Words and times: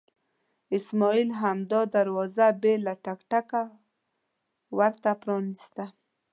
اسماعیل 0.77 1.29
همدا 1.41 1.81
دروازه 1.95 2.47
بې 2.61 2.73
له 2.85 2.93
ټک 3.03 3.19
ټکه 3.31 3.63
ورته 4.77 5.09
پرانستله. 5.21 5.85